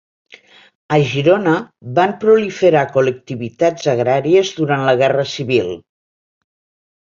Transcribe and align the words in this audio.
A 0.95 0.97
Girona 1.09 1.51
van 1.99 2.15
proliferar 2.23 2.81
col·lectivitats 2.95 3.91
agràries 3.95 4.51
durant 4.61 4.87
la 4.89 4.97
Guerra 5.03 5.27
Civil. 5.35 5.71